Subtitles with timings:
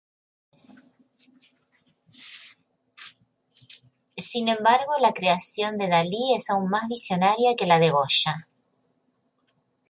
[4.17, 8.47] Sin embargo, la creación de Dalí es aún más visionaria que la de Goya.